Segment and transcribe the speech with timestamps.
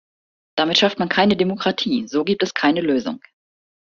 [0.57, 3.21] Damit schafft man keine Demokratie, so gibt es keine Lösung.